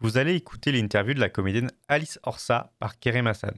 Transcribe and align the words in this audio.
Vous 0.00 0.18
allez 0.18 0.34
écouter 0.34 0.72
l'interview 0.72 1.14
de 1.14 1.20
la 1.20 1.28
comédienne 1.28 1.70
Alice 1.86 2.18
Orsa 2.24 2.72
par 2.80 2.98
Kerem 2.98 3.28
Hassan. 3.28 3.54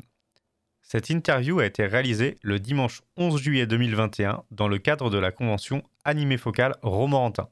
Cette 0.83 1.09
interview 1.09 1.61
a 1.61 1.67
été 1.67 1.87
réalisée 1.87 2.37
le 2.43 2.59
dimanche 2.59 3.01
11 3.17 3.41
juillet 3.41 3.67
2021 3.67 4.43
dans 4.51 4.69
le 4.69 4.79
cadre 4.79 5.09
de 5.09 5.19
la 5.19 5.33
convention 5.33 5.83
Animé 6.05 6.37
Focal 6.37 6.75
Romorantin. 6.83 7.49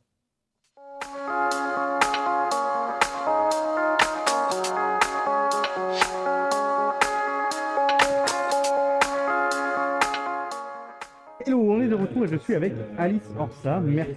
Je 12.30 12.36
suis 12.38 12.54
avec 12.54 12.72
Alice 12.98 13.28
Orsa. 13.38 13.80
Merci 13.80 14.14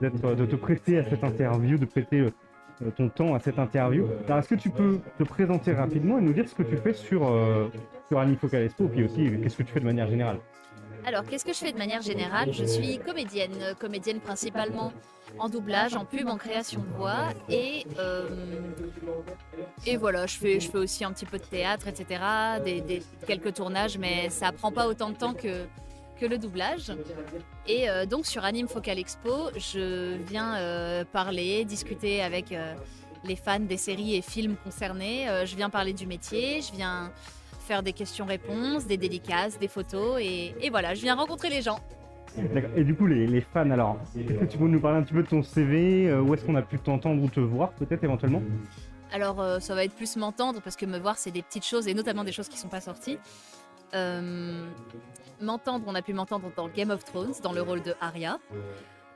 d'être, 0.00 0.34
de 0.34 0.46
te 0.46 0.56
prêter 0.56 0.98
à 0.98 1.04
cette 1.08 1.22
interview, 1.24 1.78
de 1.78 1.84
prêter 1.86 2.20
euh, 2.20 2.90
ton 2.96 3.08
temps 3.08 3.34
à 3.34 3.40
cette 3.40 3.58
interview. 3.58 4.06
Alors, 4.26 4.38
est-ce 4.38 4.48
que 4.48 4.54
tu 4.56 4.70
peux 4.70 4.98
te 5.18 5.24
présenter 5.24 5.72
rapidement 5.72 6.18
et 6.18 6.22
nous 6.22 6.32
dire 6.32 6.48
ce 6.48 6.54
que 6.54 6.62
tu 6.64 6.76
fais 6.76 6.92
sur, 6.92 7.26
euh, 7.28 7.68
sur 8.08 8.18
Anifocal 8.18 8.62
Expo, 8.64 8.88
puis 8.88 9.04
aussi 9.04 9.30
qu'est-ce 9.42 9.56
que 9.58 9.62
tu 9.62 9.72
fais 9.72 9.80
de 9.80 9.84
manière 9.84 10.08
générale? 10.08 10.38
Alors, 11.06 11.22
qu'est-ce 11.24 11.44
que 11.44 11.52
je 11.52 11.58
fais 11.58 11.72
de 11.72 11.76
manière 11.78 12.00
générale? 12.00 12.50
Je 12.52 12.64
suis 12.64 12.98
comédienne, 12.98 13.52
euh, 13.60 13.74
comédienne 13.78 14.20
principalement 14.20 14.90
en 15.38 15.48
doublage, 15.50 15.94
en 15.96 16.04
pub, 16.06 16.26
en 16.28 16.36
création 16.36 16.80
de 16.80 16.96
voix, 16.96 17.28
et, 17.50 17.84
euh, 17.98 18.28
et 19.86 19.96
voilà, 19.96 20.26
je 20.26 20.36
fais, 20.38 20.60
je 20.60 20.70
fais 20.70 20.78
aussi 20.78 21.04
un 21.04 21.12
petit 21.12 21.26
peu 21.26 21.38
de 21.38 21.42
théâtre, 21.44 21.88
etc., 21.88 22.20
des- 22.64 23.02
quelques 23.26 23.52
tournages, 23.54 23.98
mais 23.98 24.30
ça 24.30 24.52
prend 24.52 24.72
pas 24.72 24.86
autant 24.88 25.10
de 25.10 25.16
temps 25.16 25.34
que, 25.34 25.64
que 26.18 26.26
le 26.26 26.38
doublage. 26.38 26.92
Et 27.66 27.88
euh, 27.88 28.06
donc 28.06 28.26
sur 28.26 28.44
Anime 28.44 28.68
Focal 28.68 28.98
Expo, 28.98 29.50
je 29.56 30.16
viens 30.22 30.56
euh, 30.56 31.04
parler, 31.10 31.64
discuter 31.64 32.22
avec 32.22 32.52
euh, 32.52 32.74
les 33.24 33.36
fans 33.36 33.60
des 33.60 33.76
séries 33.76 34.16
et 34.16 34.22
films 34.22 34.56
concernés. 34.62 35.26
Je 35.44 35.56
viens 35.56 35.70
parler 35.70 35.92
du 35.92 36.06
métier, 36.06 36.60
je 36.60 36.72
viens 36.72 37.10
faire 37.60 37.82
des 37.82 37.94
questions-réponses, 37.94 38.86
des 38.86 38.98
dédicaces, 38.98 39.58
des 39.58 39.68
photos, 39.68 40.20
et, 40.20 40.54
et 40.60 40.68
voilà, 40.68 40.94
je 40.94 41.00
viens 41.00 41.14
rencontrer 41.14 41.48
les 41.48 41.62
gens. 41.62 41.78
D'accord. 42.36 42.70
Et 42.76 42.84
du 42.84 42.94
coup, 42.94 43.06
les, 43.06 43.26
les 43.26 43.40
fans, 43.40 43.70
alors, 43.70 43.96
est-ce 44.18 44.34
que 44.34 44.44
tu 44.44 44.58
peux 44.58 44.66
nous 44.66 44.80
parler 44.80 44.98
un 44.98 45.02
petit 45.02 45.14
peu 45.14 45.22
de 45.22 45.28
ton 45.28 45.42
CV 45.42 46.14
Où 46.14 46.34
est-ce 46.34 46.44
qu'on 46.44 46.56
a 46.56 46.62
pu 46.62 46.78
t'entendre 46.78 47.22
ou 47.22 47.28
te 47.28 47.40
voir, 47.40 47.70
peut-être 47.72 48.04
éventuellement? 48.04 48.42
Alors, 49.12 49.42
ça 49.62 49.74
va 49.74 49.84
être 49.84 49.94
plus 49.94 50.16
m'entendre 50.16 50.60
parce 50.60 50.76
que 50.76 50.84
me 50.84 50.98
voir, 50.98 51.16
c'est 51.16 51.30
des 51.30 51.42
petites 51.42 51.64
choses 51.64 51.88
et 51.88 51.94
notamment 51.94 52.24
des 52.24 52.32
choses 52.32 52.48
qui 52.48 52.58
sont 52.58 52.68
pas 52.68 52.82
sorties. 52.82 53.18
Euh, 53.94 54.66
m'entendre, 55.40 55.84
on 55.86 55.94
a 55.94 56.02
pu 56.02 56.12
m'entendre 56.12 56.50
dans 56.56 56.68
Game 56.68 56.90
of 56.90 57.04
Thrones, 57.04 57.34
dans 57.42 57.52
le 57.52 57.62
rôle 57.62 57.82
de 57.82 57.94
Arya. 58.00 58.38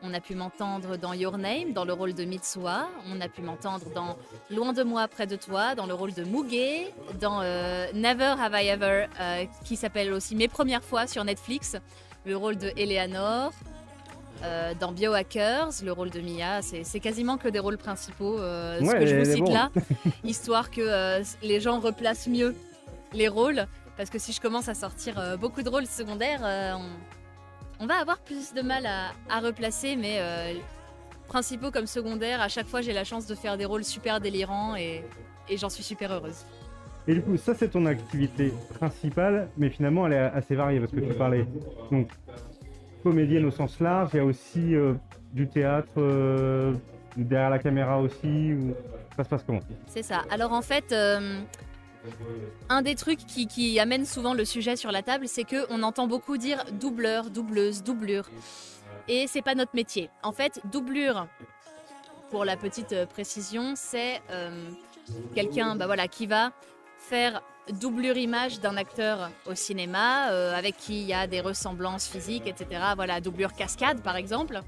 On 0.00 0.14
a 0.14 0.20
pu 0.20 0.36
m'entendre 0.36 0.96
dans 0.96 1.12
Your 1.12 1.38
Name, 1.38 1.72
dans 1.72 1.84
le 1.84 1.92
rôle 1.92 2.14
de 2.14 2.24
Mitsuha. 2.24 2.88
On 3.12 3.20
a 3.20 3.28
pu 3.28 3.42
m'entendre 3.42 3.84
dans 3.94 4.16
Loin 4.48 4.72
de 4.72 4.84
moi, 4.84 5.08
près 5.08 5.26
de 5.26 5.34
toi, 5.34 5.74
dans 5.74 5.86
le 5.86 5.94
rôle 5.94 6.14
de 6.14 6.22
Muge. 6.22 6.92
Dans 7.20 7.40
euh, 7.42 7.88
Never 7.94 8.34
Have 8.38 8.54
I 8.54 8.68
Ever, 8.68 9.06
euh, 9.20 9.44
qui 9.64 9.74
s'appelle 9.74 10.12
aussi 10.12 10.36
Mes 10.36 10.46
premières 10.46 10.84
fois 10.84 11.08
sur 11.08 11.24
Netflix, 11.24 11.76
le 12.24 12.36
rôle 12.36 12.56
de 12.56 12.72
Eleanor. 12.76 13.52
Euh, 14.44 14.72
dans 14.78 14.92
Biohackers, 14.92 15.70
le 15.82 15.90
rôle 15.90 16.10
de 16.10 16.20
Mia, 16.20 16.62
c'est 16.62 17.00
quasiment 17.00 17.38
que 17.38 17.48
des 17.48 17.58
rôles 17.58 17.76
principaux, 17.76 18.38
ce 18.38 18.96
que 18.96 19.04
je 19.04 19.16
vous 19.16 19.24
cite 19.24 19.44
bon. 19.44 19.52
là, 19.52 19.70
histoire 20.22 20.70
que 20.70 21.20
les 21.42 21.58
gens 21.58 21.80
replacent 21.80 22.28
mieux 22.28 22.54
les 23.12 23.26
rôles, 23.26 23.66
parce 23.98 24.08
que 24.08 24.18
si 24.18 24.32
je 24.32 24.40
commence 24.40 24.68
à 24.70 24.74
sortir 24.74 25.18
euh, 25.18 25.36
beaucoup 25.36 25.62
de 25.62 25.68
rôles 25.68 25.86
secondaires, 25.86 26.40
euh, 26.42 26.72
on, 26.74 27.84
on 27.84 27.86
va 27.86 27.96
avoir 27.96 28.18
plus 28.20 28.54
de 28.54 28.62
mal 28.62 28.86
à, 28.86 29.10
à 29.28 29.40
replacer, 29.40 29.96
mais 29.96 30.16
euh, 30.20 30.54
principaux 31.26 31.70
comme 31.70 31.86
secondaires, 31.86 32.40
à 32.40 32.48
chaque 32.48 32.68
fois 32.68 32.80
j'ai 32.80 32.94
la 32.94 33.04
chance 33.04 33.26
de 33.26 33.34
faire 33.34 33.58
des 33.58 33.66
rôles 33.66 33.84
super 33.84 34.20
délirants 34.20 34.76
et, 34.76 35.04
et 35.50 35.56
j'en 35.58 35.68
suis 35.68 35.82
super 35.82 36.12
heureuse. 36.12 36.44
Et 37.08 37.14
du 37.14 37.22
coup, 37.22 37.38
ça, 37.38 37.54
c'est 37.54 37.68
ton 37.70 37.86
activité 37.86 38.52
principale, 38.78 39.48
mais 39.56 39.70
finalement, 39.70 40.06
elle 40.06 40.12
est 40.12 40.18
assez 40.18 40.54
variée 40.54 40.78
parce 40.78 40.92
que 40.92 41.00
tu 41.00 41.14
parlais 41.14 41.46
donc 41.90 42.10
comédienne 43.02 43.46
au 43.46 43.50
sens 43.50 43.80
large. 43.80 44.10
Il 44.12 44.16
y 44.18 44.20
a 44.20 44.24
aussi 44.26 44.74
euh, 44.74 44.92
du 45.32 45.48
théâtre 45.48 45.88
euh, 45.96 46.74
derrière 47.16 47.48
la 47.48 47.58
caméra 47.60 47.98
aussi. 47.98 48.52
Ou... 48.52 48.74
Ça 49.16 49.24
se 49.24 49.28
passe 49.30 49.42
comment? 49.42 49.60
C'est 49.86 50.02
ça. 50.02 50.24
Alors 50.30 50.52
en 50.52 50.60
fait, 50.60 50.92
euh, 50.92 51.40
un 52.68 52.82
des 52.82 52.94
trucs 52.94 53.20
qui, 53.26 53.78
amène 53.78 54.04
souvent 54.04 54.34
le 54.34 54.44
sujet 54.44 54.76
sur 54.76 54.92
la 54.92 55.02
table, 55.02 55.28
c'est 55.28 55.44
que 55.44 55.66
on 55.70 55.82
entend 55.82 56.06
beaucoup 56.06 56.36
dire 56.36 56.64
doubleur, 56.72 57.30
doubleuse, 57.30 57.82
doublure. 57.82 58.28
Et 59.08 59.26
c'est 59.26 59.42
pas 59.42 59.54
notre 59.54 59.74
métier. 59.74 60.10
En 60.22 60.32
fait, 60.32 60.60
doublure, 60.70 61.26
pour 62.30 62.44
la 62.44 62.56
petite 62.56 62.92
euh, 62.92 63.06
précision, 63.06 63.72
c'est 63.74 64.20
euh, 64.30 64.68
quelqu'un 65.34 65.76
bah 65.76 65.86
voilà, 65.86 66.08
qui 66.08 66.26
va 66.26 66.52
faire 66.98 67.42
doublure 67.72 68.16
image 68.16 68.60
d'un 68.60 68.76
acteur 68.76 69.30
au 69.46 69.54
cinéma, 69.54 70.30
euh, 70.30 70.54
avec 70.54 70.76
qui 70.76 71.00
il 71.00 71.06
y 71.06 71.14
a 71.14 71.26
des 71.26 71.40
ressemblances 71.40 72.06
physiques, 72.06 72.46
etc. 72.46 72.82
Voilà, 72.96 73.20
doublure 73.20 73.52
cascade 73.52 74.02
par 74.02 74.16
exemple. 74.16 74.60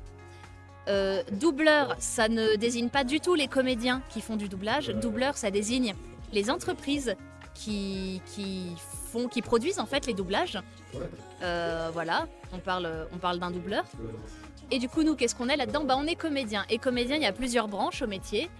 Euh, 0.89 1.23
doubleur, 1.33 1.95
ça 1.99 2.29
ne 2.29 2.57
désigne 2.57 2.89
pas 2.89 3.05
du 3.05 3.21
tout 3.21 3.35
les 3.35 3.49
comédiens 3.49 4.03
qui 4.09 4.21
font 4.21 4.37
du 4.37 4.49
doublage. 4.49 4.89
Doubleur, 4.89 5.37
ça 5.37 5.51
désigne 5.51 5.95
les 6.33 6.51
entreprises 6.51 7.15
qui, 7.55 8.23
qui 8.27 8.73
font, 9.13 9.29
qui 9.29 9.43
produisent 9.43 9.79
en 9.79 9.87
fait 9.87 10.07
les 10.07 10.15
doublages. 10.15 10.59
Euh, 11.43 11.91
voilà, 11.93 12.27
on 12.53 12.59
parle, 12.59 13.09
on 13.13 13.19
parle 13.19 13.39
d'un 13.39 13.51
doubleur. 13.51 13.85
Et 14.71 14.79
du 14.79 14.89
coup, 14.89 15.03
nous, 15.03 15.17
qu'est-ce 15.17 15.35
qu'on 15.35 15.49
est 15.49 15.57
là-dedans? 15.57 15.85
Bah, 15.85 15.97
On 15.99 16.07
est 16.07 16.15
comédien. 16.15 16.65
Et 16.71 16.79
comédien, 16.79 17.17
il 17.17 17.23
y 17.23 17.27
a 17.27 17.33
plusieurs 17.33 17.69
branches 17.69 18.03
au 18.03 18.07
métier. 18.07 18.51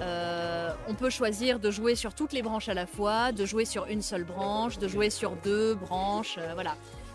Euh, 0.00 0.72
on 0.88 0.94
peut 0.94 1.10
choisir 1.10 1.58
de 1.58 1.70
jouer 1.70 1.94
sur 1.94 2.14
toutes 2.14 2.32
les 2.32 2.42
branches 2.42 2.68
à 2.68 2.74
la 2.74 2.86
fois, 2.86 3.32
de 3.32 3.44
jouer 3.44 3.64
sur 3.64 3.86
une 3.86 4.02
seule 4.02 4.24
branche, 4.24 4.78
de 4.78 4.88
jouer 4.88 5.10
sur 5.10 5.32
deux 5.36 5.74
branches. 5.74 6.36
euh, 6.38 6.54
voilà. 6.54 6.74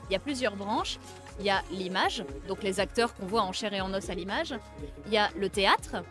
Il 0.10 0.14
y 0.14 0.16
a 0.16 0.20
plusieurs 0.20 0.56
branches. 0.56 1.00
Il 1.40 1.46
y 1.46 1.50
a 1.50 1.62
l'image, 1.72 2.24
donc 2.48 2.64
les 2.64 2.80
acteurs 2.80 3.14
qu'on 3.14 3.26
voit 3.26 3.42
en 3.42 3.52
chair 3.52 3.74
et 3.74 3.82
en 3.82 3.94
os 3.94 4.10
à 4.10 4.14
l'image. 4.14 4.54
Il 5.08 5.12
y 5.14 5.18
a 5.18 5.30
le 5.38 5.50
théâtre. 5.50 6.04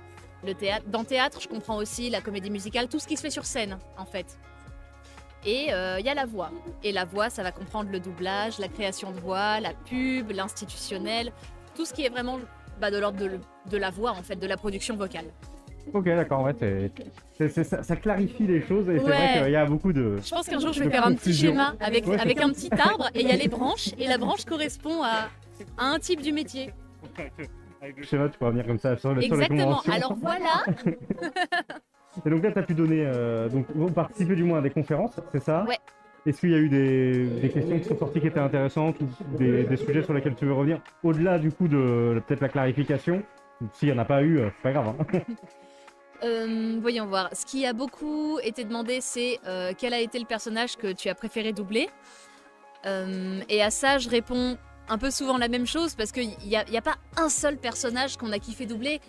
Le 0.45 0.55
théâtre. 0.55 0.85
Dans 0.89 1.05
théâtre, 1.05 1.41
je 1.41 1.49
comprends 1.49 1.77
aussi 1.77 2.11
la 2.11 2.21
comédie 2.21 2.51
musicale, 2.51 2.89
tout 2.89 2.99
ce 2.99 3.07
qui 3.07 3.17
se 3.17 3.23
fait 3.23 3.31
sur 3.31 3.47
scène, 3.47 3.79
en 3.97 4.05
fait. 4.05 4.39
Et 5.47 5.73
euh, 5.73 5.99
il 6.01 6.07
y 6.07 6.09
a 6.09 6.15
la 6.15 6.25
voix. 6.27 6.51
Et 6.83 6.93
la 6.93 7.05
voix, 7.05 7.29
ça 7.31 7.43
va 7.43 7.53
comprendre 7.53 7.91
le 7.91 8.01
doublage, 8.01 8.59
la 8.59 8.69
création 8.69 9.11
de 9.11 9.21
voix, 9.21 9.61
la 9.61 9.73
pub, 9.75 10.31
l'institutionnel, 10.31 11.33
tout 11.75 11.85
ce 11.85 11.93
qui 11.93 12.05
est 12.05 12.09
vraiment 12.09 12.39
bah, 12.81 12.91
de 12.91 12.99
l'ordre 12.99 13.19
de, 13.19 13.39
de 13.71 13.77
la 13.77 13.91
voix, 13.91 14.13
en 14.13 14.23
fait, 14.23 14.37
de 14.37 14.47
la 14.47 14.57
production 14.57 14.97
vocale. 14.97 15.27
Ok, 15.93 16.07
d'accord, 16.07 16.43
ouais, 16.45 16.55
c'est- 16.59 16.91
c'est- 17.37 17.49
c'est- 17.51 17.65
ça, 17.65 17.83
ça 17.83 17.95
clarifie 17.97 18.47
les 18.47 18.63
choses 18.63 18.89
et 18.89 18.99
c'est 18.99 19.05
Ouais. 19.05 19.11
vrai 19.35 19.43
qu'il 19.43 19.53
y 19.53 19.57
a 19.57 19.67
beaucoup 19.67 19.93
de. 19.93 20.17
Je 20.25 20.31
pense 20.31 20.47
qu'un 20.49 20.59
jour, 20.59 20.73
je 20.73 20.83
vais 20.83 20.91
faire 20.91 21.07
un 21.07 21.15
petit 21.15 21.35
schéma 21.35 21.75
avec, 21.79 22.07
Ouais, 22.07 22.17
c'est 22.17 22.23
avec 22.23 22.39
ça. 22.39 22.45
un 22.47 22.49
petit 22.51 22.71
arbre 22.73 23.11
et 23.15 23.21
il 23.21 23.29
y 23.29 23.33
a 23.33 23.37
les 23.37 23.49
branches. 23.49 23.91
Et 23.99 24.07
la 24.09 24.17
branche 24.17 24.45
correspond 24.47 25.03
à, 25.03 25.29
à 25.77 25.85
un 25.85 25.99
type 25.99 26.23
du 26.23 26.33
métier. 26.33 26.73
Avec 27.83 27.99
le 27.99 28.03
schéma, 28.03 28.31
tu 28.31 28.39
pourras 28.39 28.51
venir 28.53 28.67
comme 28.67 28.79
ça 28.79 28.97
sur, 28.97 29.13
le, 29.13 29.21
sur 29.21 29.37
les 29.37 29.43
Exactement. 29.45 29.77
conventions. 29.77 29.93
Alors 29.93 30.15
voilà. 30.15 30.65
Et 32.25 32.31
donc 32.31 32.43
là, 32.43 32.53
tu 32.53 32.59
as 32.59 32.63
pu 32.63 32.75
donner, 32.75 33.05
euh, 33.07 33.49
donc 33.49 33.67
vous 33.75 33.91
participez 33.91 34.35
du 34.35 34.45
moins 34.45 34.59
à 34.59 34.63
des 34.63 34.71
conférences, 34.71 35.19
c'est 35.33 35.43
ça 35.43 35.65
Ouais. 35.69 35.79
Est-ce 36.27 36.41
qu'il 36.41 36.51
y 36.51 36.55
a 36.55 36.59
eu 36.59 36.69
des, 36.71 37.27
des 37.27 37.51
questions 37.51 37.79
qui 37.79 37.85
sont 37.85 37.99
sorties 37.99 38.21
qui 38.21 38.29
étaient 38.29 38.41
intéressantes 38.41 38.97
ou 39.01 39.37
des, 39.37 39.65
des 39.65 39.77
sujets 39.77 40.03
sur 40.03 40.15
lesquels 40.15 40.35
tu 40.35 40.47
veux 40.47 40.55
revenir 40.55 40.81
Au-delà 41.03 41.39
du 41.39 41.51
coup 41.53 41.69
de 41.69 42.23
peut-être 42.27 42.41
la 42.41 42.49
clarification, 42.49 43.23
s'il 43.75 43.89
n'y 43.91 43.95
en 43.95 43.99
a 43.99 44.07
pas 44.07 44.23
eu, 44.23 44.39
euh, 44.39 44.49
c'est 44.57 44.63
pas 44.63 44.73
grave. 44.73 44.95
hein. 44.99 45.21
Euh, 46.23 46.79
voyons 46.81 47.05
voir. 47.05 47.29
Ce 47.35 47.45
qui 47.45 47.67
a 47.67 47.75
beaucoup 47.75 48.39
été 48.43 48.65
demandé, 48.65 49.01
c'est 49.03 49.41
euh, 49.47 49.73
quel 49.77 49.93
a 49.93 50.01
été 50.01 50.19
le 50.19 50.25
personnage 50.25 50.77
que 50.77 50.93
tu 50.93 51.11
as 51.11 51.15
préféré 51.15 51.53
doubler. 51.53 51.91
Euh, 52.87 53.41
et 53.51 53.63
à 53.63 53.71
ça, 53.71 53.99
je 53.99 54.09
réponds 54.09 54.57
un 54.89 54.97
peu 54.97 55.11
souvent 55.11 55.37
la 55.37 55.49
même 55.49 55.67
chose 55.67 55.95
parce 55.95 56.13
qu'il 56.13 56.29
n'y 56.29 56.57
a 56.57 56.83
pas 56.83 56.95
un 57.19 57.29
seul 57.29 57.59
personnage 57.59 58.17
qu'on 58.17 58.33
a 58.33 58.39
kiffé 58.39 58.65
doubler. 58.65 59.01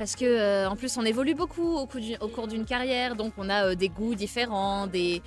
Parce 0.00 0.16
que 0.16 0.24
euh, 0.24 0.66
en 0.66 0.76
plus, 0.76 0.96
on 0.96 1.04
évolue 1.04 1.34
beaucoup 1.34 1.76
au, 1.76 1.86
cours 1.86 2.46
d'une 2.48 2.64
carrière, 2.64 3.16
donc 3.16 3.34
on 3.36 3.50
a 3.50 3.66
euh, 3.66 3.74
des 3.74 3.90
goûts 3.90 4.14
différents, 4.14 4.86
des, 4.86 5.20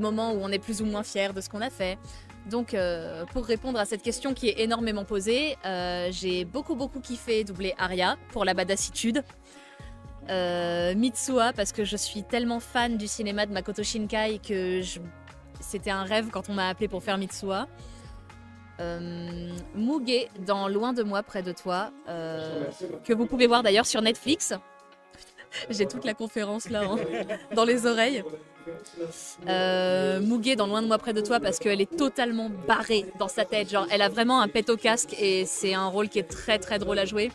moments 0.00 0.32
où 0.32 0.38
on 0.40 0.48
est 0.48 0.58
plus 0.58 0.80
ou 0.80 0.86
moins 0.86 1.02
fier 1.02 1.34
de 1.34 1.42
ce 1.42 1.50
qu'on 1.50 1.60
a 1.60 1.68
fait. 1.68 1.98
Donc, 2.48 2.72
euh, 2.72 3.26
pour 3.34 3.44
répondre 3.44 3.78
à 3.78 3.84
cette 3.84 4.00
question 4.00 4.32
qui 4.32 4.48
est 4.48 4.60
énormément 4.60 5.04
posée, 5.04 5.58
j'ai 6.12 6.46
beaucoup 6.46 6.76
beaucoup 6.76 7.00
kiffé 7.00 7.44
doubler 7.44 7.74
Arya 7.76 8.16
pour 8.32 8.46
la 8.46 8.54
badassitude. 8.54 9.22
Mitsuha 10.30 11.52
parce 11.52 11.72
que 11.72 11.84
je 11.84 11.96
suis 11.98 12.22
tellement 12.22 12.58
fan 12.58 12.96
du 12.96 13.08
cinéma 13.08 13.44
de 13.44 13.52
Makoto 13.52 13.82
Shinkai 13.82 14.38
que 14.38 14.80
c'était 15.60 15.90
un 15.90 16.04
rêve 16.04 16.30
quand 16.32 16.48
on 16.48 16.54
m'a 16.54 16.68
appelé 16.70 16.88
pour 16.88 17.02
faire 17.02 17.18
Mitsuha. 17.18 17.68
Euh, 18.80 19.50
dans 20.46 20.68
Loin 20.68 20.92
de 20.92 21.02
moi, 21.02 21.22
près 21.22 21.42
de 21.42 21.52
toi, 21.52 21.90
euh, 22.08 22.64
que 23.04 23.12
vous 23.12 23.26
pouvez 23.26 23.46
voir 23.46 23.62
d'ailleurs 23.62 23.86
sur 23.86 24.02
Netflix. 24.02 24.52
J'ai 25.70 25.86
toute 25.86 26.04
la 26.04 26.14
conférence 26.14 26.68
là 26.68 26.82
hein, 26.82 26.96
dans 27.54 27.64
les 27.64 27.86
oreilles. 27.86 28.22
Euh, 29.48 30.20
dans 30.56 30.66
Loin 30.66 30.82
de 30.82 30.86
moi 30.86 30.98
près 30.98 31.12
de 31.12 31.20
toi 31.20 31.40
parce 31.40 31.58
qu'elle 31.58 31.80
est 31.80 31.96
totalement 31.96 32.50
barrée 32.66 33.06
dans 33.18 33.28
sa 33.28 33.44
tête. 33.44 33.70
Genre, 33.70 33.86
elle 33.90 34.02
a 34.02 34.08
vraiment 34.08 34.40
un 34.40 34.48
pet 34.48 34.68
au 34.70 34.76
casque 34.76 35.14
et 35.18 35.44
c'est 35.46 35.74
un 35.74 35.86
rôle 35.86 36.08
qui 36.08 36.18
est 36.18 36.28
très 36.28 36.58
très 36.58 36.78
drôle 36.78 36.98
à 36.98 37.04
jouer. 37.04 37.30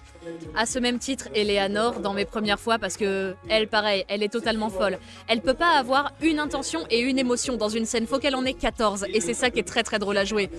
À 0.55 0.65
ce 0.65 0.79
même 0.79 0.99
titre, 0.99 1.29
Eleanor 1.33 1.99
dans 1.99 2.13
mes 2.13 2.25
premières 2.25 2.59
fois 2.59 2.77
parce 2.79 2.97
que 2.97 3.33
elle, 3.49 3.67
pareil, 3.67 4.05
elle 4.07 4.23
est 4.23 4.31
totalement 4.31 4.69
folle. 4.69 4.99
Elle 5.27 5.41
peut 5.41 5.53
pas 5.53 5.77
avoir 5.77 6.11
une 6.21 6.39
intention 6.39 6.85
et 6.89 6.99
une 6.99 7.17
émotion 7.17 7.57
dans 7.57 7.69
une 7.69 7.85
scène. 7.85 8.07
Faut 8.07 8.19
qu'elle 8.19 8.35
en 8.35 8.45
ait 8.45 8.53
14 8.53 9.05
et 9.13 9.21
c'est 9.21 9.33
ça 9.33 9.49
qui 9.49 9.59
est 9.59 9.67
très 9.67 9.83
très 9.83 9.99
drôle 9.99 10.17
à 10.17 10.25
jouer. 10.25 10.49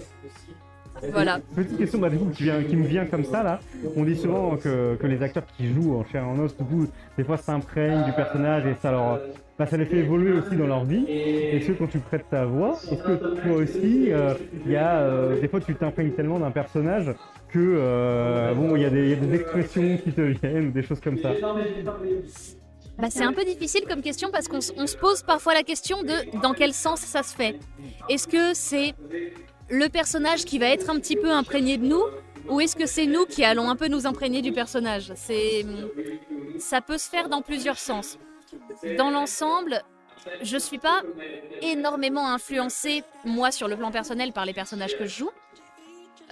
Voilà. 1.11 1.41
Petite 1.57 1.79
question 1.79 1.99
bah, 1.99 2.09
du 2.11 2.19
coup, 2.19 2.31
qui, 2.35 2.45
vient- 2.45 2.63
qui 2.63 2.77
me 2.77 2.87
vient 2.87 3.07
comme 3.07 3.25
ça 3.25 3.43
là. 3.43 3.61
On 3.97 4.05
dit 4.05 4.17
souvent 4.17 4.57
que, 4.57 4.95
que 4.97 5.07
les 5.07 5.23
acteurs 5.23 5.45
qui 5.57 5.73
jouent 5.73 5.97
en 5.97 6.05
chair 6.05 6.23
et 6.23 6.27
en 6.27 6.39
os, 6.39 6.57
du 6.57 6.65
coup, 6.65 6.87
des 7.19 7.25
fois 7.25 7.37
s'imprègnent 7.37 8.05
du 8.05 8.13
personnage 8.13 8.67
et 8.67 8.75
ça 8.81 8.93
leur, 8.93 9.19
bah, 9.59 9.67
ça 9.67 9.77
les 9.77 9.85
fait 9.87 9.97
évoluer 9.99 10.33
aussi 10.39 10.55
dans 10.57 10.67
leur 10.67 10.85
vie. 10.85 11.05
Est-ce 11.09 11.69
que 11.69 11.73
quand 11.73 11.89
tu 11.89 11.99
prêtes 11.99 12.27
ta 12.31 12.45
voix, 12.45 12.79
est-ce 12.91 13.03
que 13.03 13.17
toi 13.43 13.57
aussi, 13.57 14.13
euh, 14.13 14.35
il 14.65 14.73
y 14.73 14.77
a 14.77 14.99
euh, 15.01 15.41
des 15.41 15.49
fois 15.49 15.61
tu 15.61 15.75
t'imprègnes 15.75 16.13
tellement 16.13 16.39
d'un 16.39 16.51
personnage 16.53 17.13
que 17.49 17.59
euh, 17.59 18.55
bon, 18.55 18.77
il 18.77 18.83
y, 18.83 18.85
a 18.87 18.91
des- 18.91 19.03
il 19.05 19.11
y 19.11 19.13
a 19.13 19.17
des 19.17 19.35
expressions 19.35 19.99
qui 20.03 20.13
te 20.13 20.21
viennent 20.21 20.73
des 20.73 20.83
choses 20.83 21.01
comme 21.01 21.19
ça? 21.19 21.33
Bah, 22.99 23.09
c'est 23.11 23.25
un 23.25 23.33
peu 23.33 23.45
difficile 23.45 23.83
comme 23.89 24.03
question 24.03 24.29
parce 24.31 24.49
qu'on 24.49 24.61
se 24.61 24.97
pose 24.97 25.23
parfois 25.23 25.55
la 25.55 25.63
question 25.63 26.03
de 26.03 26.39
dans 26.43 26.53
quel 26.53 26.73
sens 26.73 27.01
ça 27.01 27.23
se 27.23 27.35
fait. 27.35 27.57
Est-ce 28.09 28.29
que 28.29 28.53
c'est 28.55 28.93
le 29.69 29.89
personnage 29.89 30.45
qui 30.45 30.59
va 30.59 30.67
être 30.69 30.91
un 30.91 30.99
petit 30.99 31.17
peu 31.17 31.31
imprégné 31.31 31.79
de 31.79 31.87
nous 31.87 32.05
ou 32.49 32.61
est-ce 32.61 32.77
que 32.77 32.87
c'est 32.87 33.07
nous 33.07 33.25
qui 33.25 33.45
allons 33.45 33.71
un 33.71 33.77
peu 33.77 33.89
nous 33.89 34.07
imprégner 34.07 34.43
du 34.43 34.53
personnage? 34.53 35.13
C'est 35.15 35.65
ça 36.59 36.81
peut 36.81 36.99
se 36.99 37.09
faire 37.09 37.29
dans 37.29 37.43
plusieurs 37.43 37.79
sens. 37.79 38.19
Dans 38.99 39.11
l'ensemble, 39.11 39.83
je 40.43 40.57
suis 40.57 40.79
pas 40.79 41.03
énormément 41.61 42.29
influencée 42.29 43.05
moi 43.25 43.51
sur 43.51 43.69
le 43.69 43.77
plan 43.77 43.91
personnel 43.91 44.33
par 44.33 44.45
les 44.45 44.53
personnages 44.53 44.97
que 44.97 45.07
je 45.07 45.19
joue. 45.19 45.31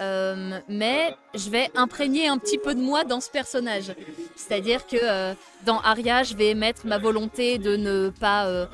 Euh, 0.01 0.59
mais 0.69 1.15
je 1.35 1.51
vais 1.51 1.71
imprégner 1.75 2.27
un 2.27 2.39
petit 2.39 2.57
peu 2.57 2.75
de 2.75 2.81
moi 2.81 3.05
dans 3.05 3.21
ce 3.21 3.31
personnage. 3.31 3.93
C'est-à-dire 4.35 4.87
que 4.87 4.97
euh, 5.03 5.35
dans 5.67 5.79
Aria, 5.81 6.23
je 6.23 6.35
vais 6.35 6.55
mettre 6.55 6.87
ma 6.87 6.97
volonté 6.97 7.59
de 7.59 7.77
ne 7.77 8.09
pas 8.09 8.47
euh, 8.47 8.67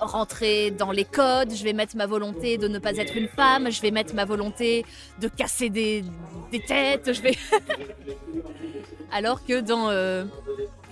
rentrer 0.00 0.70
dans 0.70 0.90
les 0.90 1.04
codes, 1.04 1.54
je 1.54 1.62
vais 1.64 1.72
mettre 1.72 1.96
ma 1.96 2.06
volonté 2.06 2.58
de 2.58 2.68
ne 2.68 2.78
pas 2.78 2.96
être 2.96 3.16
une 3.16 3.28
femme, 3.28 3.70
je 3.70 3.80
vais 3.80 3.90
mettre 3.90 4.14
ma 4.14 4.24
volonté 4.24 4.84
de 5.20 5.28
casser 5.28 5.70
des, 5.70 6.04
des 6.50 6.60
têtes, 6.60 7.12
je 7.12 7.22
vais... 7.22 7.36
Alors 9.12 9.44
que 9.44 9.60
dans, 9.60 9.90
euh, 9.90 10.24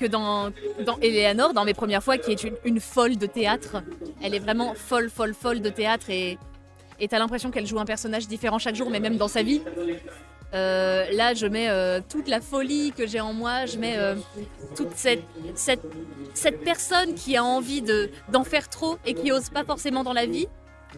que 0.01 0.07
dans, 0.07 0.51
dans 0.85 0.99
Eleanor, 1.01 1.55
dans 1.55 1.65
mes 1.65 1.75
premières 1.75 2.03
fois, 2.03 2.19
qui 2.19 2.33
est 2.33 2.45
une, 2.65 2.81
folle 2.81 3.17
de 3.17 3.27
théâtre, 3.27 3.83
elle 4.23 4.35
est 4.35 4.41
vraiment 4.41 4.75
folle, 4.75 5.09
folle, 5.09 5.35
folle 5.35 5.61
de 5.61 5.71
théâtre 5.71 6.11
et 6.11 6.39
et 7.01 7.07
t'as 7.07 7.19
l'impression 7.19 7.53
qu'elle 7.53 7.67
joue 7.67 7.79
un 7.79 7.85
personnage 7.85 8.27
différent 8.27 8.59
chaque 8.59 8.75
jour, 8.75 8.91
mais 8.91 8.99
même 8.99 9.19
dans 9.19 9.29
sa 9.29 9.43
vie. 9.43 9.63
Euh, 10.55 11.05
là, 11.13 11.35
je 11.35 11.47
mets 11.47 11.69
euh, 11.69 12.01
toute 12.09 12.29
la 12.29 12.41
folie 12.41 12.93
que 12.97 13.07
j'ai 13.07 13.21
en 13.21 13.35
moi, 13.35 13.67
je 13.67 13.77
mets 13.77 13.99
euh, 13.99 14.15
toute 14.77 14.95
cette, 14.95 15.23
cette, 15.55 15.83
cette 16.33 16.65
personne 16.65 17.15
qui 17.15 17.37
a 17.37 17.45
envie 17.45 17.83
de, 17.83 18.11
d'en 18.31 18.45
faire 18.45 18.69
trop 18.69 18.97
et 19.05 19.13
qui 19.15 19.31
ose 19.31 19.51
pas 19.51 19.65
forcément 19.65 20.05
dans 20.05 20.15
la 20.15 20.27
vie. 20.27 20.47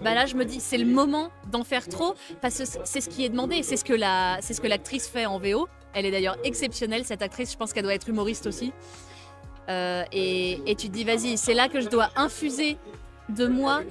Bah 0.02 0.14
là, 0.14 0.26
je 0.26 0.36
me 0.36 0.44
dis, 0.44 0.60
c'est 0.60 0.78
le 0.78 0.86
moment 0.86 1.30
d'en 1.50 1.64
faire 1.64 1.88
trop 1.88 2.14
parce 2.40 2.58
que 2.58 2.64
c'est 2.84 3.00
ce 3.00 3.08
qui 3.08 3.24
est 3.24 3.28
demandé. 3.28 3.64
C'est 3.64 3.76
ce 3.76 3.84
que 3.84 4.66
l'actrice 4.66 5.08
fait 5.08 5.26
en 5.26 5.40
VO. 5.40 5.68
Elle 5.94 6.06
est 6.06 6.12
d'ailleurs 6.12 6.38
exceptionnelle, 6.44 7.04
cette 7.04 7.22
actrice. 7.22 7.50
Je 7.50 7.56
pense 7.56 7.72
qu'elle 7.72 7.82
doit 7.82 7.94
être 7.94 8.08
humoriste 8.08 8.46
aussi. 8.46 8.72
Et, 9.68 10.60
et 10.66 10.74
tu 10.74 10.88
te 10.88 10.92
dis, 10.92 11.04
vas-y, 11.04 11.36
c'est 11.36 11.54
là 11.54 11.68
que 11.68 11.80
je 11.80 11.88
dois 11.88 12.10
infuser 12.16 12.76
de 13.30 13.46
moi 13.46 13.82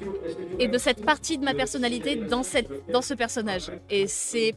et 0.59 0.67
de 0.67 0.77
cette 0.77 1.03
partie 1.03 1.37
de 1.37 1.43
ma 1.43 1.53
personnalité 1.53 2.15
dans, 2.15 2.43
cette, 2.43 2.69
dans 2.91 3.01
ce 3.01 3.13
personnage. 3.13 3.71
Et 3.89 4.07
c'est, 4.07 4.55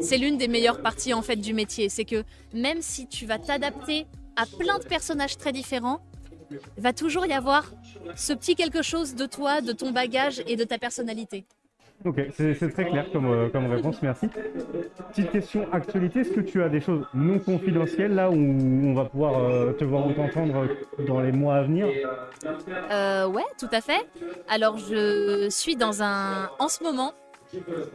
c'est 0.00 0.18
l'une 0.18 0.38
des 0.38 0.48
meilleures 0.48 0.80
parties 0.82 1.14
en 1.14 1.22
fait 1.22 1.36
du 1.36 1.54
métier. 1.54 1.88
C'est 1.88 2.04
que 2.04 2.24
même 2.52 2.82
si 2.82 3.06
tu 3.06 3.26
vas 3.26 3.38
t'adapter 3.38 4.06
à 4.36 4.46
plein 4.46 4.78
de 4.78 4.84
personnages 4.84 5.36
très 5.36 5.52
différents, 5.52 6.00
va 6.76 6.92
toujours 6.92 7.26
y 7.26 7.32
avoir 7.32 7.70
ce 8.16 8.32
petit 8.32 8.54
quelque 8.54 8.82
chose 8.82 9.14
de 9.14 9.26
toi, 9.26 9.60
de 9.60 9.72
ton 9.72 9.92
bagage 9.92 10.42
et 10.46 10.56
de 10.56 10.64
ta 10.64 10.78
personnalité. 10.78 11.46
Ok, 12.02 12.18
c'est 12.32 12.72
très 12.72 12.86
clair 12.86 13.12
comme, 13.12 13.26
euh, 13.26 13.48
comme 13.50 13.70
réponse, 13.70 14.00
merci. 14.00 14.26
Petite 15.10 15.30
question 15.30 15.66
actualité, 15.70 16.20
est-ce 16.20 16.30
que 16.32 16.40
tu 16.40 16.62
as 16.62 16.70
des 16.70 16.80
choses 16.80 17.04
non 17.12 17.38
confidentielles 17.38 18.14
là 18.14 18.30
où 18.30 18.34
on 18.34 18.94
va 18.94 19.04
pouvoir 19.04 19.38
euh, 19.38 19.72
te 19.72 19.84
voir 19.84 20.06
ou 20.06 20.12
t'entendre 20.12 20.66
dans 21.06 21.20
les 21.20 21.30
mois 21.30 21.56
à 21.56 21.62
venir? 21.62 21.88
Euh, 22.90 23.26
ouais, 23.26 23.44
tout 23.58 23.68
à 23.70 23.82
fait. 23.82 24.08
Alors, 24.48 24.78
je 24.78 25.48
suis 25.50 25.76
dans 25.76 26.02
un. 26.02 26.48
En 26.58 26.68
ce 26.68 26.82
moment, 26.82 27.12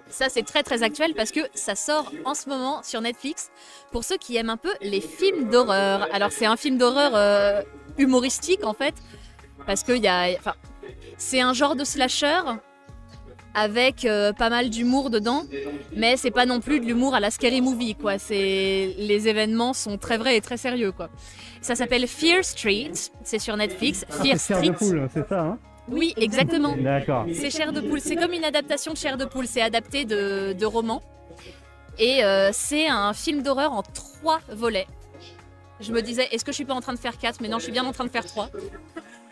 ça 0.08 0.30
c'est 0.30 0.44
très 0.44 0.62
très 0.62 0.84
actuel 0.84 1.16
parce 1.16 1.32
que 1.32 1.40
ça 1.56 1.74
sort 1.74 2.12
en 2.26 2.36
ce 2.36 2.48
moment 2.48 2.84
sur 2.84 3.02
Netflix 3.02 3.50
pour 3.92 4.04
ceux 4.04 4.18
qui 4.18 4.38
aiment 4.38 4.52
un 4.52 4.58
peu 4.58 4.74
les 4.82 5.02
films 5.02 5.50
d'horreur. 5.50 6.08
Alors, 6.14 6.32
c'est 6.32 6.46
un 6.46 6.58
film 6.58 6.78
d'horreur 6.78 7.14
euh, 7.16 7.64
humoristique 7.98 8.64
en 8.66 8.74
fait, 8.74 8.94
parce 9.66 9.82
qu'il 9.82 10.04
y 10.04 10.08
a. 10.08 10.28
Enfin, 10.38 10.54
c'est 11.18 11.42
un 11.42 11.54
genre 11.54 11.76
de 11.76 11.84
slasher 11.84 12.42
avec 13.56 14.06
euh, 14.06 14.34
pas 14.34 14.50
mal 14.50 14.70
d'humour 14.70 15.10
dedans, 15.10 15.44
mais 15.96 16.18
c'est 16.18 16.30
pas 16.32 16.46
non 16.46 16.60
plus 16.60 16.80
de 16.80 16.86
l'humour 16.86 17.16
à 17.16 17.20
la 17.20 17.32
scary 17.32 17.62
movie 17.62 17.96
quoi. 17.96 18.20
C'est 18.20 18.94
les 18.98 19.28
événements 19.28 19.74
sont 19.74 19.98
très 19.98 20.18
vrais 20.18 20.36
et 20.38 20.42
très 20.42 20.58
sérieux 20.58 20.92
quoi. 20.92 21.10
Ça 21.62 21.74
s'appelle 21.76 22.08
Fear 22.08 22.44
Street, 22.44 22.92
c'est 23.24 23.40
sur 23.40 23.58
Netflix. 23.58 24.06
Ah, 24.10 24.24
Fear 24.24 24.38
c'est 24.38 24.54
Chair 24.54 24.62
de 24.62 24.76
Street. 24.76 24.78
poule, 24.78 25.10
c'est 25.12 25.28
ça, 25.28 25.42
hein? 25.42 25.58
Oui, 25.88 26.14
exactement. 26.18 26.76
D'accord. 26.78 27.26
C'est 27.34 27.50
Chair 27.50 27.72
de 27.72 27.80
poule. 27.82 28.02
C'est 28.02 28.16
comme 28.16 28.34
une 28.34 28.44
adaptation 28.44 28.94
de 28.94 28.98
Chair 28.98 29.18
de 29.18 29.26
poule. 29.26 29.48
C'est 29.48 29.62
adapté 29.62 30.04
de, 30.06 30.54
de 30.54 30.66
romans. 30.66 31.02
Et 31.98 32.24
euh, 32.24 32.50
c'est 32.52 32.88
un 32.88 33.14
film 33.14 33.42
d'horreur 33.42 33.72
en 33.72 33.84
trois 33.84 34.42
volets. 34.50 34.88
Je 35.80 35.92
me 35.92 36.02
disais, 36.02 36.28
est-ce 36.32 36.44
que 36.44 36.52
je 36.52 36.56
suis 36.56 36.66
pas 36.66 36.74
en 36.74 36.82
train 36.82 36.94
de 36.94 37.00
faire 37.00 37.18
quatre? 37.18 37.40
Mais 37.42 37.48
non, 37.48 37.60
je 37.60 37.64
suis 37.64 37.72
bien 37.72 37.86
en 37.86 37.92
train 37.92 38.06
de 38.06 38.10
faire 38.10 38.26
trois. 38.26 38.50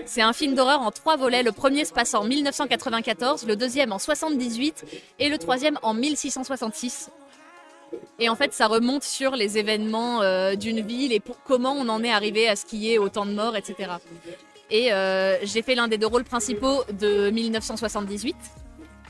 C'est 0.05 0.21
un 0.21 0.33
film 0.33 0.55
d'horreur 0.55 0.81
en 0.81 0.91
trois 0.91 1.17
volets. 1.17 1.43
Le 1.43 1.51
premier 1.51 1.85
se 1.85 1.93
passe 1.93 2.13
en 2.13 2.23
1994, 2.23 3.45
le 3.47 3.55
deuxième 3.55 3.91
en 3.91 3.99
78 3.99 4.85
et 5.19 5.29
le 5.29 5.37
troisième 5.37 5.79
en 5.81 5.93
1666. 5.93 7.09
Et 8.19 8.29
en 8.29 8.35
fait, 8.35 8.53
ça 8.53 8.67
remonte 8.67 9.03
sur 9.03 9.35
les 9.35 9.57
événements 9.57 10.21
euh, 10.21 10.55
d'une 10.55 10.81
ville 10.81 11.13
et 11.13 11.19
pour 11.19 11.41
comment 11.43 11.73
on 11.73 11.89
en 11.89 12.03
est 12.03 12.11
arrivé 12.11 12.47
à 12.49 12.55
ce 12.55 12.65
qu'il 12.65 12.79
y 12.79 12.93
ait 12.93 12.97
autant 12.97 13.25
de 13.25 13.33
morts, 13.33 13.55
etc. 13.55 13.91
Et 14.69 14.91
euh, 14.91 15.37
j'ai 15.43 15.61
fait 15.61 15.75
l'un 15.75 15.87
des 15.87 15.97
deux 15.97 16.07
rôles 16.07 16.23
principaux 16.23 16.83
de 16.91 17.29
1978, 17.29 18.35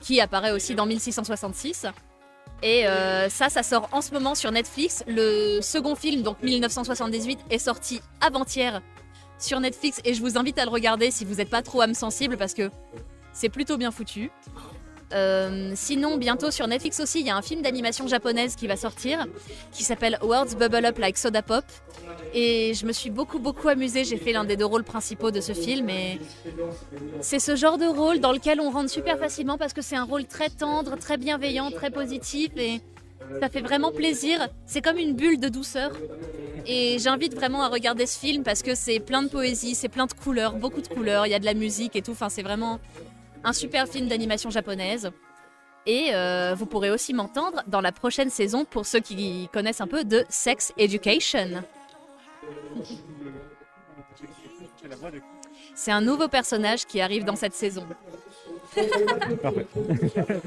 qui 0.01 0.19
apparaît 0.19 0.51
aussi 0.51 0.75
dans 0.75 0.85
1666. 0.85 1.87
Et 2.61 2.87
euh, 2.87 3.29
ça, 3.29 3.49
ça 3.49 3.63
sort 3.63 3.89
en 3.91 4.01
ce 4.01 4.11
moment 4.11 4.35
sur 4.35 4.51
Netflix. 4.51 5.03
Le 5.07 5.59
second 5.61 5.95
film, 5.95 6.21
donc 6.21 6.41
1978, 6.43 7.39
est 7.49 7.57
sorti 7.57 8.01
avant-hier 8.21 8.81
sur 9.39 9.59
Netflix 9.59 9.99
et 10.05 10.13
je 10.13 10.21
vous 10.21 10.37
invite 10.37 10.57
à 10.59 10.65
le 10.65 10.71
regarder 10.71 11.11
si 11.11 11.25
vous 11.25 11.35
n'êtes 11.35 11.49
pas 11.49 11.61
trop 11.61 11.81
âme 11.81 11.93
sensible 11.93 12.37
parce 12.37 12.53
que 12.53 12.69
c'est 13.33 13.49
plutôt 13.49 13.77
bien 13.77 13.91
foutu. 13.91 14.31
Euh, 15.13 15.73
sinon, 15.75 16.17
bientôt 16.17 16.49
sur 16.49 16.67
Netflix 16.67 16.99
aussi, 16.99 17.19
il 17.19 17.27
y 17.27 17.29
a 17.29 17.35
un 17.35 17.41
film 17.41 17.61
d'animation 17.61 18.07
japonaise 18.07 18.55
qui 18.55 18.67
va 18.67 18.75
sortir 18.75 19.25
qui 19.71 19.83
s'appelle 19.83 20.17
Words 20.21 20.55
Bubble 20.57 20.85
Up 20.85 20.97
Like 20.97 21.17
Soda 21.17 21.41
Pop. 21.41 21.65
Et 22.33 22.73
je 22.73 22.85
me 22.85 22.91
suis 22.91 23.11
beaucoup, 23.11 23.37
beaucoup 23.37 23.67
amusée. 23.67 24.05
J'ai 24.05 24.17
fait 24.17 24.31
l'un 24.33 24.43
des 24.43 24.57
deux 24.57 24.65
rôles 24.65 24.83
principaux 24.83 25.29
de 25.29 25.39
ce 25.39 25.53
film. 25.53 25.89
Et 25.89 26.19
c'est 27.21 27.39
ce 27.39 27.55
genre 27.55 27.77
de 27.77 27.85
rôle 27.85 28.19
dans 28.19 28.31
lequel 28.31 28.59
on 28.59 28.71
rentre 28.71 28.89
super 28.89 29.19
facilement 29.19 29.57
parce 29.57 29.73
que 29.73 29.81
c'est 29.81 29.95
un 29.95 30.03
rôle 30.03 30.25
très 30.25 30.49
tendre, 30.49 30.97
très 30.97 31.17
bienveillant, 31.17 31.69
très 31.69 31.91
positif. 31.91 32.49
Et 32.57 32.81
ça 33.39 33.49
fait 33.49 33.61
vraiment 33.61 33.91
plaisir. 33.91 34.47
C'est 34.65 34.81
comme 34.81 34.97
une 34.97 35.13
bulle 35.13 35.39
de 35.39 35.49
douceur. 35.49 35.91
Et 36.65 36.97
j'invite 36.99 37.35
vraiment 37.35 37.63
à 37.63 37.67
regarder 37.67 38.05
ce 38.05 38.17
film 38.17 38.43
parce 38.43 38.61
que 38.61 38.75
c'est 38.75 38.99
plein 38.99 39.23
de 39.23 39.27
poésie, 39.27 39.75
c'est 39.75 39.89
plein 39.89 40.05
de 40.05 40.13
couleurs, 40.13 40.53
beaucoup 40.53 40.81
de 40.81 40.87
couleurs. 40.87 41.27
Il 41.27 41.29
y 41.29 41.35
a 41.35 41.39
de 41.39 41.45
la 41.45 41.53
musique 41.53 41.95
et 41.95 42.01
tout. 42.01 42.11
Enfin, 42.11 42.29
c'est 42.29 42.43
vraiment 42.43 42.79
un 43.43 43.53
super 43.53 43.87
film 43.87 44.07
d'animation 44.07 44.49
japonaise. 44.49 45.11
Et 45.85 46.11
euh, 46.13 46.55
vous 46.57 46.65
pourrez 46.65 46.89
aussi 46.89 47.13
m'entendre 47.13 47.61
dans 47.67 47.81
la 47.81 47.91
prochaine 47.91 48.29
saison 48.29 48.63
pour 48.63 48.85
ceux 48.85 49.01
qui 49.01 49.49
connaissent 49.51 49.81
un 49.81 49.87
peu 49.87 50.05
de 50.05 50.23
Sex 50.29 50.71
Education. 50.77 51.63
C'est 55.75 55.91
un 55.91 56.01
nouveau 56.01 56.27
personnage 56.27 56.85
qui 56.85 57.01
arrive 57.01 57.23
dans 57.25 57.35
cette 57.35 57.53
saison. 57.53 57.85
Parfait. 59.41 59.67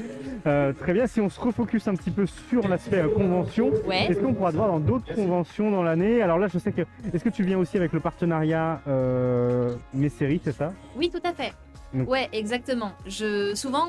Euh, 0.47 0.73
très 0.73 0.93
bien, 0.93 1.09
si 1.09 1.21
on 1.21 1.29
se 1.29 1.41
refocus 1.41 1.89
un 1.89 1.97
petit 1.97 2.13
peu 2.13 2.25
sur 2.25 2.69
l'aspect 2.69 2.99
euh, 3.01 3.09
convention, 3.09 3.71
Ouais. 3.85 4.07
est-ce 4.09 4.21
qu'on 4.21 4.33
pourra 4.33 4.53
te 4.53 4.57
voir 4.57 4.69
dans 4.69 4.79
d'autres 4.79 5.13
conventions 5.13 5.73
dans 5.73 5.83
l'année? 5.83 6.23
Alors 6.23 6.39
là, 6.39 6.47
je 6.47 6.59
sais 6.61 6.71
que. 6.71 6.83
Est-ce 7.13 7.25
que 7.25 7.31
tu 7.31 7.43
viens 7.43 7.59
aussi 7.59 7.77
avec 7.77 7.93
le 7.93 7.99
partenariat 7.99 8.81
euh, 8.87 9.75
Mes 9.93 10.09
séries, 10.09 10.41
c'est 10.45 10.53
ça? 10.53 10.73
Oui, 10.95 11.11
tout 11.11 11.21
à 11.25 11.33
fait. 11.33 11.53
Donc- 11.93 12.09
Ouais, 12.09 12.29
exactement. 12.33 12.93
Je 13.07 13.57
souvent 13.57 13.89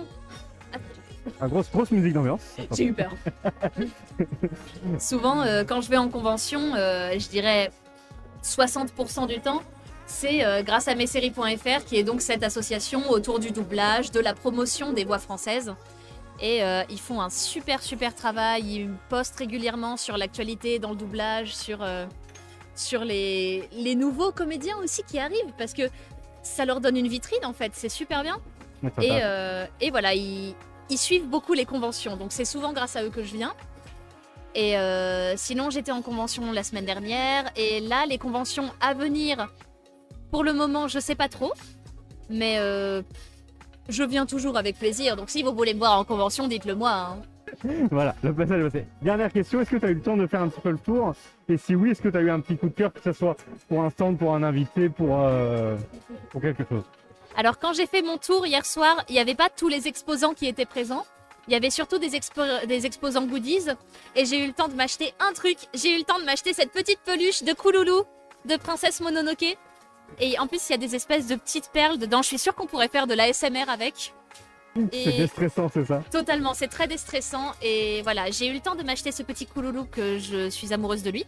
Ah, 1.40 1.48
grosse, 1.48 1.70
grosse 1.72 1.92
musique 1.92 2.14
d'ambiance. 2.14 2.56
J'ai 2.76 2.86
eu 2.86 2.94
peur. 2.94 3.12
Souvent, 5.00 5.44
quand 5.68 5.82
je 5.82 5.90
vais 5.92 5.98
en 5.98 6.10
convention, 6.10 6.60
je 6.74 7.30
dirais 7.30 7.70
60% 8.48 9.28
du 9.28 9.40
temps, 9.40 9.62
c'est 10.06 10.46
euh, 10.46 10.64
grâce 10.64 10.88
à 10.88 10.96
messeries.fr 10.96 11.86
qui 11.86 11.98
est 11.98 12.04
donc 12.04 12.22
cette 12.22 12.44
association 12.44 13.10
autour 13.10 13.40
du 13.40 13.52
doublage, 13.52 14.12
de 14.12 14.20
la 14.20 14.34
promotion 14.34 14.94
des 14.94 15.04
voix 15.04 15.20
françaises. 15.20 15.74
Et 16.40 16.64
euh, 16.64 16.84
ils 16.90 17.00
font 17.00 17.20
un 17.20 17.30
super 17.30 17.82
super 17.82 18.14
travail, 18.16 18.64
ils 18.64 18.90
postent 19.10 19.38
régulièrement 19.38 19.98
sur 19.98 20.18
l'actualité 20.18 20.80
dans 20.80 20.92
le 20.92 20.96
doublage, 20.96 21.56
sur, 21.56 21.80
euh, 21.82 22.06
sur 22.76 23.04
les, 23.04 23.68
les 23.72 23.96
nouveaux 23.96 24.32
comédiens 24.32 24.78
aussi 24.78 25.04
qui 25.04 25.20
arrivent, 25.20 25.54
parce 25.58 25.74
que 25.74 25.90
ça 26.44 26.64
leur 26.64 26.80
donne 26.80 26.96
une 26.96 27.08
vitrine 27.08 27.44
en 27.44 27.54
fait, 27.54 27.72
c'est 27.74 27.90
super 27.90 28.24
bien. 28.24 28.38
Et, 29.02 29.10
et 29.82 29.90
voilà, 29.90 30.14
ils, 30.14 30.54
ils 30.92 31.00
suivent 31.00 31.28
beaucoup 31.28 31.54
les 31.54 31.66
conventions, 31.66 32.16
donc 32.16 32.32
c'est 32.32 32.46
souvent 32.46 32.72
grâce 32.72 32.96
à 32.96 33.04
eux 33.04 33.10
que 33.10 33.24
je 33.24 33.34
viens. 33.34 33.56
Et 34.60 34.76
euh, 34.76 35.38
sinon, 35.38 35.70
j'étais 35.70 35.92
en 35.92 36.02
convention 36.02 36.52
la 36.52 36.64
semaine 36.64 36.86
dernière, 36.86 37.44
et 37.56 37.80
là, 37.80 38.08
les 38.08 38.18
conventions 38.18 38.72
à 38.82 38.96
venir, 38.96 39.54
pour 40.32 40.44
le 40.44 40.52
moment, 40.52 40.88
je 40.88 40.98
sais 40.98 41.14
pas 41.14 41.30
trop, 41.30 41.54
mais 42.28 42.56
euh, 42.58 43.04
je 43.88 44.02
viens 44.02 44.26
toujours 44.26 44.58
avec 44.58 44.80
plaisir. 44.80 45.16
Donc 45.16 45.30
si 45.30 45.44
vous 45.44 45.54
voulez 45.54 45.76
me 45.76 45.80
voir 45.80 46.00
en 46.00 46.04
convention, 46.04 46.48
dites-le 46.48 46.74
moi. 46.74 46.92
hein. 46.92 47.18
Voilà, 47.92 48.16
le 48.24 48.34
passage 48.34 48.64
passé. 48.64 48.88
Dernière 49.04 49.32
question, 49.32 49.62
est-ce 49.62 49.70
que 49.70 49.78
tu 49.78 49.86
as 49.86 49.90
eu 49.92 49.94
le 49.94 50.02
temps 50.02 50.18
de 50.18 50.26
faire 50.26 50.42
un 50.42 50.50
petit 50.50 50.62
peu 50.62 50.72
le 50.72 50.80
tour? 50.80 51.14
Et 51.48 51.58
si 51.58 51.76
oui, 51.76 51.92
est-ce 51.92 52.02
que 52.02 52.10
tu 52.10 52.18
as 52.18 52.22
eu 52.22 52.32
un 52.32 52.40
petit 52.40 52.58
coup 52.58 52.70
de 52.70 52.74
cœur, 52.74 52.92
que 52.92 53.00
ce 53.00 53.14
soit 53.14 53.38
pour 53.70 53.84
un 53.84 53.92
stand, 53.92 54.18
pour 54.18 54.34
un 54.34 54.42
invité, 54.42 54.90
pour, 54.90 55.20
euh, 55.20 55.78
pour 56.32 56.42
quelque 56.42 56.64
chose? 56.68 56.84
Alors 57.38 57.60
quand 57.60 57.74
j'ai 57.74 57.86
fait 57.86 58.02
mon 58.02 58.18
tour 58.18 58.48
hier 58.48 58.66
soir, 58.66 59.04
il 59.08 59.14
n'y 59.14 59.20
avait 59.20 59.36
pas 59.36 59.50
tous 59.56 59.68
les 59.68 59.88
exposants 59.88 60.34
qui 60.34 60.48
étaient 60.48 60.66
présents. 60.66 61.06
Il 61.48 61.54
y 61.54 61.56
avait 61.56 61.70
surtout 61.70 61.98
des, 61.98 62.12
expo- 62.12 62.66
des 62.66 62.86
exposants 62.86 63.26
goodies. 63.26 63.68
Et 64.16 64.26
j'ai 64.26 64.44
eu 64.44 64.48
le 64.48 64.54
temps 64.54 64.68
de 64.68 64.74
m'acheter 64.74 65.14
un 65.20 65.34
truc. 65.34 65.58
J'ai 65.74 65.96
eu 65.96 66.00
le 66.00 66.04
temps 66.04 66.20
de 66.20 66.26
m'acheter 66.26 66.54
cette 66.54 66.72
petite 66.72 67.00
peluche 67.06 67.44
de 67.44 67.54
Kouloulou 67.54 68.04
de 68.46 68.56
Princesse 68.58 69.00
Mononoke. 69.00 69.58
Et 70.20 70.40
en 70.40 70.48
plus, 70.48 70.68
il 70.70 70.72
y 70.72 70.76
a 70.76 70.78
des 70.78 70.96
espèces 70.96 71.28
de 71.28 71.36
petites 71.36 71.70
perles 71.72 71.98
dedans. 71.98 72.22
Je 72.22 72.28
suis 72.28 72.40
sûre 72.40 72.56
qu'on 72.56 72.66
pourrait 72.68 72.88
faire 72.90 73.08
de 73.08 73.14
l'ASMR 73.14 73.70
avec. 73.70 74.14
C'est 74.92 75.18
déstressant, 75.18 75.70
c'est 75.74 75.86
ça? 75.86 76.04
Totalement, 76.12 76.54
c'est 76.54 76.68
très 76.68 76.88
déstressant. 76.88 77.52
Et 77.62 78.02
voilà, 78.04 78.30
j'ai 78.30 78.48
eu 78.48 78.54
le 78.54 78.60
temps 78.60 78.76
de 78.76 78.84
m'acheter 78.84 79.12
ce 79.12 79.24
petit 79.24 79.46
Kouloulou 79.46 79.86
que 79.86 80.20
je 80.20 80.50
suis 80.50 80.72
amoureuse 80.74 81.02
de 81.04 81.10
lui. 81.10 81.26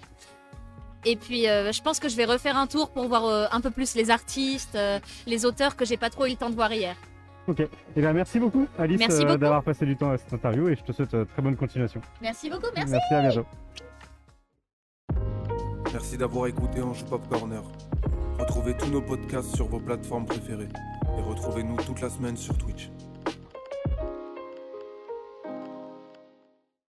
Et 1.05 1.15
puis, 1.15 1.47
euh, 1.47 1.71
je 1.71 1.81
pense 1.81 1.99
que 1.99 2.09
je 2.09 2.15
vais 2.15 2.25
refaire 2.25 2.57
un 2.57 2.67
tour 2.67 2.89
pour 2.91 3.07
voir 3.07 3.25
euh, 3.25 3.47
un 3.51 3.61
peu 3.61 3.71
plus 3.71 3.95
les 3.95 4.11
artistes, 4.11 4.75
euh, 4.75 4.99
les 5.25 5.45
auteurs 5.45 5.75
que 5.77 5.85
j'ai 5.85 5.97
pas 5.97 6.09
trop 6.09 6.25
eu 6.25 6.31
le 6.31 6.35
temps 6.35 6.49
de 6.49 6.55
voir 6.55 6.71
hier. 6.73 6.95
Ok. 7.49 7.61
Eh 7.95 7.99
bien, 7.99 8.13
merci 8.13 8.39
beaucoup, 8.39 8.67
Alice, 8.77 9.01
euh, 9.09 9.35
d'avoir 9.37 9.63
passé 9.63 9.83
du 9.83 9.97
temps 9.97 10.11
à 10.11 10.17
cette 10.17 10.31
interview 10.31 10.69
et 10.69 10.75
je 10.75 10.83
te 10.83 10.91
souhaite 10.91 11.13
euh, 11.15 11.25
très 11.25 11.41
bonne 11.41 11.55
continuation. 11.55 11.99
Merci 12.21 12.47
beaucoup, 12.47 12.67
merci. 12.75 12.91
Merci, 12.91 13.13
à 13.15 13.21
bientôt. 13.21 13.45
Merci 15.91 16.17
d'avoir 16.17 16.45
écouté 16.45 16.83
Ange 16.83 17.03
Pop 17.05 17.27
Corner. 17.27 17.63
Retrouvez 18.37 18.77
tous 18.77 18.91
nos 18.91 19.01
podcasts 19.01 19.55
sur 19.55 19.67
vos 19.67 19.79
plateformes 19.79 20.27
préférées 20.27 20.69
et 21.17 21.21
retrouvez-nous 21.21 21.77
toute 21.77 22.01
la 22.01 22.09
semaine 22.09 22.37
sur 22.37 22.55
Twitch. 22.55 22.91